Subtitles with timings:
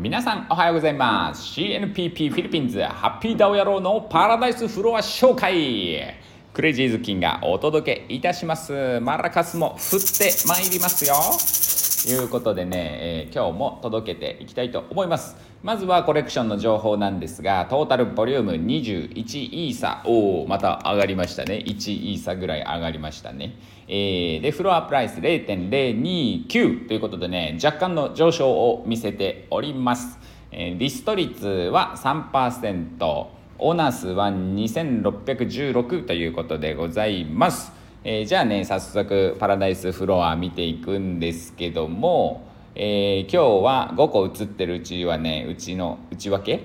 [0.00, 1.60] 皆さんおはようございます。
[1.60, 6.14] CNPP フィリピンズハッピーダオ野郎のパラダイスフロア紹介
[6.54, 8.98] クレイジーズキンがお届けいたします。
[9.00, 12.16] マラカスも振ってまいりますよ。
[12.16, 15.36] ということでね、えー、今日も届けていきたいと思います。
[15.62, 21.62] まずはコレクションの情報なんですがトータルボリューム21イーサおおまた上がりましたね。
[21.66, 23.54] 1イーサぐらい上がりましたね、
[23.86, 30.18] えー、でフロアプライス0.029ということでね若干の上昇を見せております、
[30.50, 33.26] えー、リスト率は3%
[33.58, 37.72] オナスは2616ということでございます。
[38.02, 46.62] えー、じゃあね早速パラダイスフロア見ていくんですけども、えー、今日は5個映ってるうちはねうちの内訳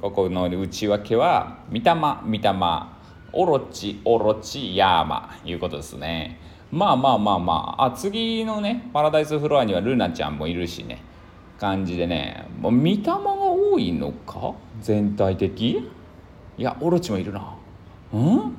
[0.00, 2.96] 5個の内訳は「みたまみたま」
[3.32, 6.38] 「おろちおろちヤーマ」いうことですね。
[6.70, 7.84] まあまあまあまあ。
[7.86, 11.02] あ次のねパラダイスフロアにはルナちゃんもいるしね。
[11.58, 12.46] 感じでね。
[12.60, 14.52] もう見たまが多いのか？
[14.80, 15.90] 全体的？
[16.56, 17.54] いやオロチもいるな。
[18.12, 18.56] うん？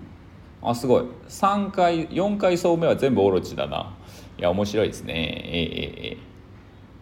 [0.61, 1.03] あすごい。
[1.29, 3.93] 3回4回走目は全部オロチだな。
[4.37, 5.13] いや面白いですね。
[5.15, 6.28] ええええ。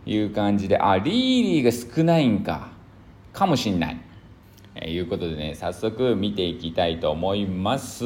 [0.07, 2.69] いう感じであリーリーが少ないんか
[3.33, 4.01] かもしんない。
[4.75, 8.05] えいうことでね早速見ていきたいと思います。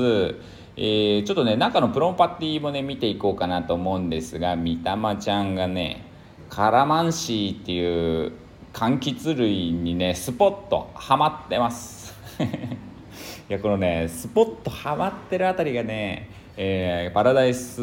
[0.78, 6.06] えー、ちょっとね中のプロパティもね見ていこうかなと思うんですがみたまちゃんがね
[6.50, 8.32] カラマンシーっていう
[8.74, 12.16] 柑橘類にねスポッとハマってます。
[13.50, 17.82] いやこのねスポットハマってるあたりがね、えー、パラダイス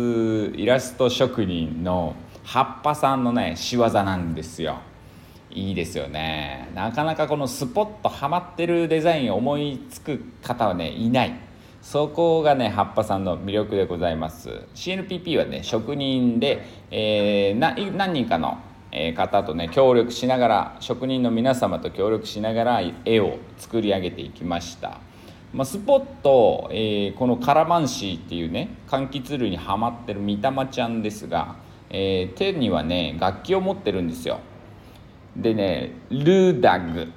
[0.55, 4.81] イラスト職人の葉っぱさんのね仕業なんですよ。
[5.51, 6.71] いいですよね。
[6.75, 11.33] なかなかこのスポットハマってるデザインを思いつく方はねいない。
[11.81, 14.51] そこがね葉っぱさんの魅力でございます。
[14.75, 18.59] CNPP はね職人で、えー、何人かの
[19.17, 25.01] 方とね協力しながら職人の皆様と協力しながら絵を作り上げていきました。
[25.53, 31.57] まあ、スポット、えー、このカラマンシーっていうね柑橘類にはまってるみたまちゃんですが、
[31.89, 34.41] えー、手にはね楽器を持ってるんですよ。
[35.37, 37.13] でねルーダグ。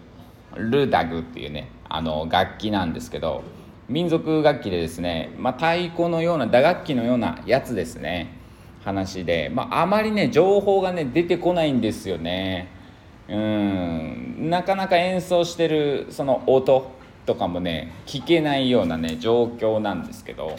[0.55, 3.43] ルーダグっていうねあの楽器なんですけど
[3.89, 8.37] 民族楽器でですね、まあ、太鼓のような打楽器のようなやつですね。
[8.83, 12.69] 話で、まあ、あまりね情報がね出てこないんですよね。
[13.27, 14.49] うん。
[14.49, 16.91] なかなか演奏してるその音
[17.25, 20.55] とかもね聞けないようなね状況なんですけど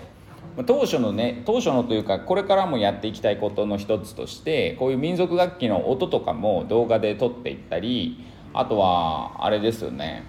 [0.67, 10.25] 当初のね当初のというかこれからもやっていきたいことの一つとしてこういう民族楽器の音とかも動画で撮っていったりあとはあれですよね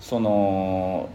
[0.00, 1.08] その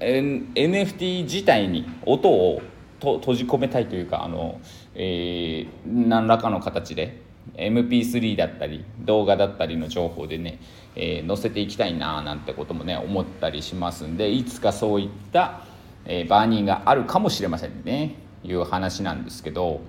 [0.00, 2.62] NFT 自体に音を
[3.04, 4.60] と閉じ込めたいというかあの、
[4.94, 7.20] えー、何らかの形で
[7.56, 10.58] MP3 だったり動画だったりの情報でね、
[10.96, 15.62] えー、載せていきたいななんてこともね思ったりしますんでいつかそういった、
[16.04, 18.24] えー、バーニーがあるかもしれませんね。
[18.44, 19.80] いう話なんですけど。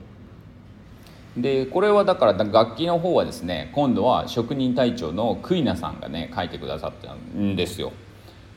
[1.37, 7.91] でこれはだから楽器の方はですね今度は職人隊長のクイナさんがね書いてくださったんですよ。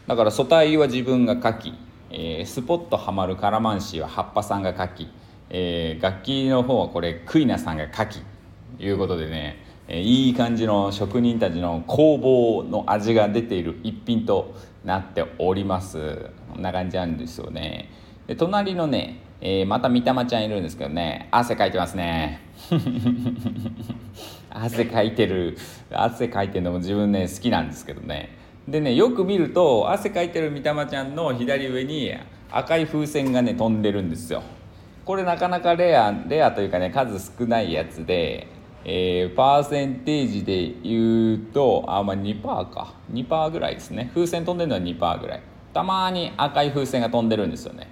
[0.06, 1.74] だから素体は自分が書き、
[2.10, 5.08] えー、スポッとはまるカラマンシーは葉っぱさんが書き、
[5.50, 8.20] えー、楽器の方はこれクイナさんが書き
[8.78, 9.58] いうことでね
[9.90, 14.54] いい感じの職人たちの工房の味が出ている一品と
[14.84, 16.30] なっております。
[16.52, 17.90] こんな感じなんですよね。
[18.26, 21.28] で隣のね、えー、また三玉ちゃんいるんですけどね。
[21.30, 22.40] 汗かいてますね。
[24.50, 25.56] 汗かいてる。
[25.90, 28.36] 汗かいてるのも自分ね好きなんですけどね。
[28.68, 32.12] でねよく見ると汗かいてる三玉ちゃんの左上に
[32.50, 34.42] 赤い風船がね飛んでるんですよ。
[35.06, 38.57] これなかなかレアレアというかね数少ないやつで
[38.90, 42.94] えー、パーセンテージで言うとあまあ2%か。
[43.12, 44.10] 2%ぐらいですね。
[44.14, 45.42] 風船飛んでるのは2%ぐらい。
[45.74, 47.86] たまに赤い風船が飛んでるんですよね。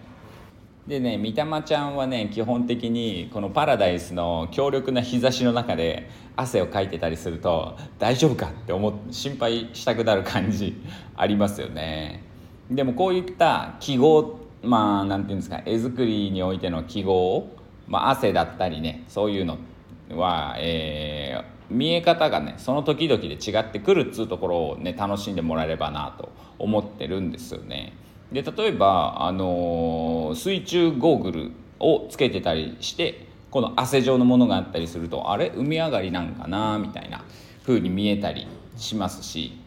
[0.86, 10.80] でね三玉ちゃんはね基本的にこのパラダイスの強力な日差しの中で汗をかいてたりすると大丈夫かって思っ心配したくなる感じ
[11.15, 12.22] ありますよね。
[12.71, 17.54] でもこういった記号まあ何て言うんですか絵作りにおいての記号
[17.86, 19.75] まあ、汗だったりねそういうのって
[20.10, 27.92] は、えー、見え方がねその時々で違ってくるっつうところをね楽しんでもらえればなと思ってるんですよね。
[28.32, 35.53] で例えば、あのー、水中ゴーグルをつけてたりしてこの汗状のものがあったりするとあれ？
[35.54, 37.24] 海上がりなんかなみたいな
[37.64, 39.59] 風に見えたりしますし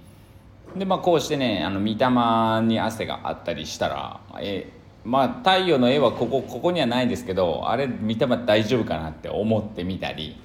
[0.75, 4.71] で、まあ、こうしてねあの御霊に汗があったりしたらえ
[5.09, 10.39] まあ太陽の絵はここここにはないですけどあれ見たら大丈夫かなって思ってみたり。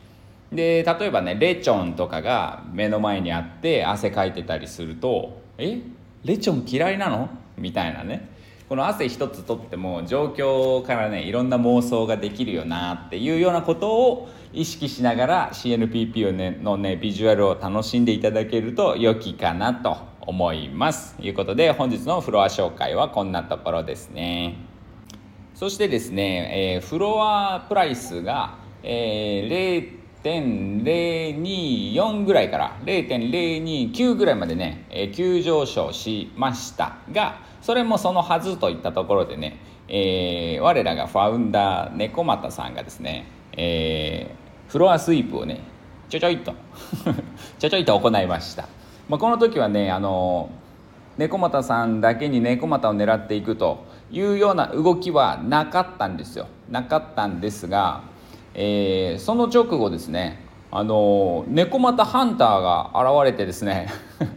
[0.50, 5.81] で例えばねレチョンとかが目の前にあって汗かいてたりすると「え？
[6.25, 7.28] レチョン嫌いなの?」
[7.58, 8.32] みたいなね。
[8.69, 20.13] この汗一つとっても状況からねいろんな妄想ができるよなっていうようなことを意識しながら CNPP、のねビジュアルを楽しんでいただけると良きかなと。
[20.26, 21.17] 思います。
[21.17, 24.56] ということで本日のフロア紹介はこんなところですね。
[25.55, 45.61] そしてですね、えー、フロアプライスが、えー、0.024ぐらいから0.029ぐらいまでね、えー、急上昇しましたがそれもそのはずといったところでね、えー、我らがファウンダー猫又さんがですね、えー、フロアスイープをね
[46.09, 46.53] ちょちょいと
[47.61, 48.67] ちょちょいと行いました、
[49.09, 50.51] まあ、この時はねあの
[51.19, 58.03] 猫又さんだけに猫又を狙っていくというような動きはなかったんですよなかったんですが
[58.55, 60.39] えー、その直後ですね
[60.71, 63.89] あの猫又ハンターが現れてですね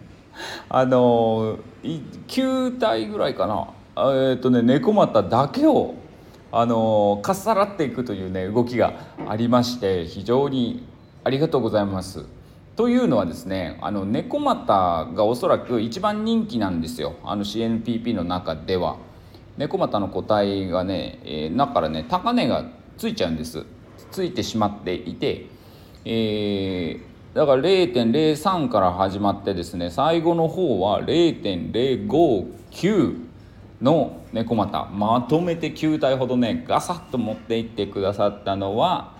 [0.69, 5.93] あの9体ぐらいかなえー、っとね猫又だけを
[6.51, 8.93] あのかっさらっていくというね動きが
[9.27, 10.87] ありまして非常に
[11.23, 12.36] ありがとうございます。
[12.77, 18.97] というのはですねあの猫又がおそらく一番人気なんですよあの CNPP の中では。
[19.57, 22.65] 猫又の個体がね、えー、中からね高値が
[22.99, 23.65] ついちゃうんです。
[24.11, 25.47] ついてしまっていて、
[26.05, 33.15] えー、だから0.03から始まってですね最後の方は0.059
[33.81, 39.16] の猫股まとめて9体ほどねガサッと持っていってくださったのは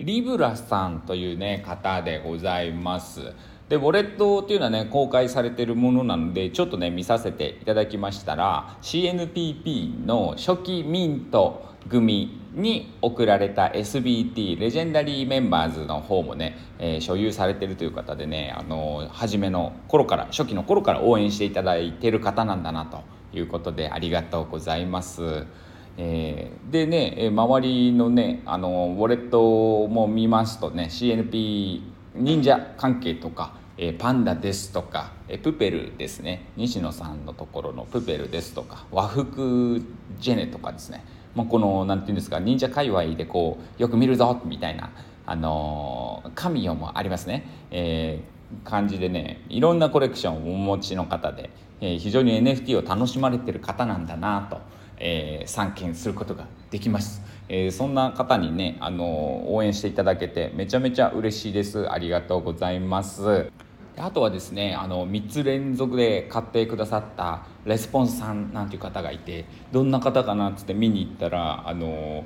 [0.00, 3.32] リブラさんというね方でございます。
[3.68, 23.02] でウォレットっていうのはね公開されてるものなのでちょっとね見させていただきましたら CNPP の初期ミント組に贈られた SBT レジェンダリーメンバーズの方もね、えー、所有されてるという方でねあの初めの頃から初期の頃から応援していただいてる方なんだなと
[23.32, 25.46] いうことでありがとうございます。
[25.96, 31.82] えー、でね周りのねあのウォレットも見ますとね CNP
[32.16, 36.46] 忍者関係とか、えー、パンダですとか、えー、プペルですね。
[36.56, 39.82] 西野さんのところのプペルですとか和服
[40.20, 41.04] ジェネとかですね。
[41.34, 44.92] まあ、この何て言うんですか忍者界隈でこうよく見るぞみたいな、
[45.26, 51.50] あのー、神よもありますね、えー、感じでねいろんなコレクションをお持ちの方で、
[51.80, 54.60] えー、非常に NFT を楽しまれてる方なんだなと、
[54.98, 57.22] えー、参見することができます。
[57.48, 63.50] えー、そんな方にね、あの応援していただけてめちゃめちゃ嬉しいですありがとうございます
[63.96, 72.24] あとはですねあの3つ連続で買ってくださったレスポンスさんなんていう方がいてどんな方かなっつって見に行ったらあの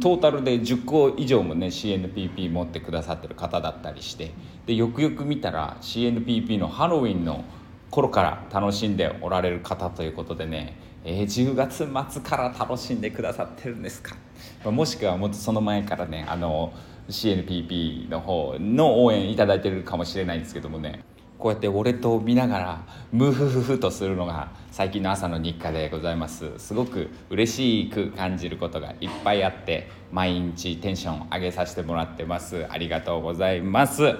[0.00, 4.32] トータルで10個以上もね CNPP 持ってくださってる方だったりして
[4.66, 7.44] でよくよく見たら CNPP のハロウィンの
[7.92, 10.74] 頃から楽しんでおられる方ということでね、
[11.04, 14.16] えー、10月末から楽しんでくださってるんですか、
[14.64, 16.72] ま、もしくはもっとその前からねあの
[17.08, 21.04] CNPP の方の応援いただいてるかもしれないんですけどもね。
[21.38, 26.56] こうやってウォレットを見ながらムフフフとするのが最近の朝の日課でございます。
[26.58, 32.64] すごく嬉しく感じることがいっぱいあって毎日テンション上げさせてもらってます。
[32.70, 34.14] ありがとうございます。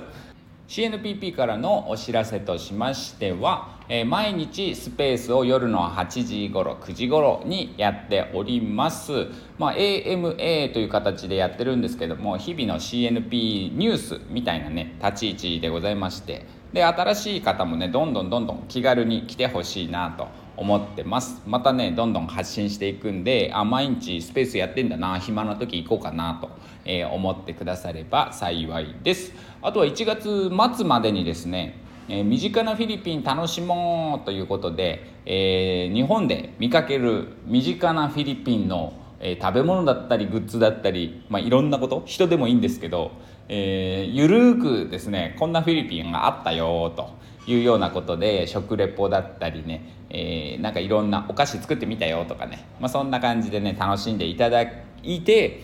[0.68, 9.26] CNPP からのお知らせとしましては、え、毎日スペースを夜の8時頃9時頃にやっております、
[9.58, 20.28] まあ、AMA という形でやってるんですけども日々の CNP ニュースみたいなね立ち位置でございましてで新しい方もねどんどんどんどん気軽に来てほしいなと
[20.62, 21.42] 思ってます。
[21.46, 26.50] またねどんどん発信していくんであ毎日スペースやってんだな暇な時行こうかなと、
[26.84, 29.32] えー、思ってくだされば幸いです。
[29.60, 43.12] あとは1月末までにですねえー、身近なフィリピン楽しもうということで、えー、日本で見かける身近なフィリピンの、え、食べ物だったりグッズだったり、まあ、いろんなこと人でもいいんですけど、
[43.48, 47.10] えー、ゆるーくですねこんなフィリピンがあったよと
[47.46, 54.63] いうようなことで食レポだったりね、えー、なんかいろんなお菓子作ってみたよとかね、まあ、そんな感じでね楽しんでいただ
[55.03, 55.61] いて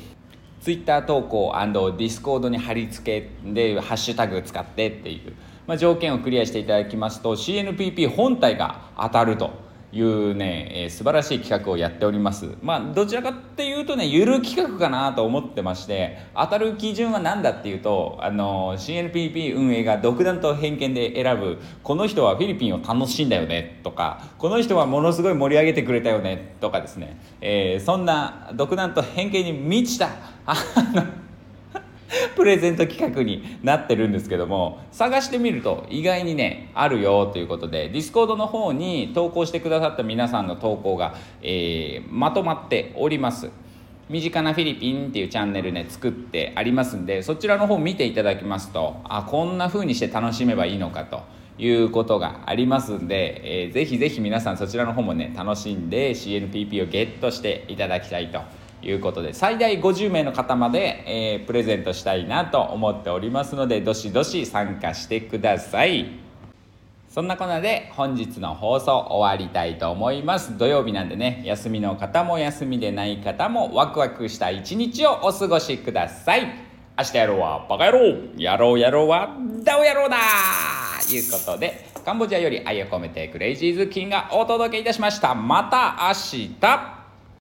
[0.61, 5.35] Twitter 投稿 &Discord に貼り付けでハッシュタグ使ってっていう、
[5.67, 9.68] まあ、条件をクリアしていただきますと CNPP 本体が当たると。
[9.91, 12.49] いうね、えー、素晴らしい企画をやっております。
[12.63, 30.11] まあどちらかっていうとねゆる企画かなと思ってまして当たる基準は何だっていうとあの CNPP 運営が独断と偏見で選ぶこの人はフィリピンを楽しんだよねとかこの人はものすごい盛り上げてくれたよねとかですね、えー、そんな独断と偏見に満ちた
[32.37, 43.51] プレゼント企画になってるんですけども探してみると意外にねあるよということで Discord の方に投稿してくださった皆さんの投稿が、えー、まとまっております。
[44.09, 51.25] 身近なフィリピンっていうチャンネルね作ってありますんでそちらの方見ていただきますとあこんな風にして楽しめばいいのかと
[51.59, 58.41] いうことがありますんで、えー、ぜひぜひ皆さんそちらの方もね楽しんで CNPP をゲットしていただきたいと
[58.83, 66.29] いうことで最大50名の方まで、えー、プレゼントしたいなと思っておりますのでどしどし参加してください。
[67.09, 70.57] そんなこんなで本日の放送終わりたいと思います。
[70.57, 76.47] 土曜日なんでね休みの方も休みでない方もワクワクした一日をお過ごしください。
[76.99, 78.01] 明日やろうはバカ野郎。
[78.37, 80.19] やろうやろうはダウ野郎だ。
[81.09, 85.35] ということでカンボジアより愛を込めてクレイジーズキンがお届けいたしました。
[85.35, 86.98] また明日。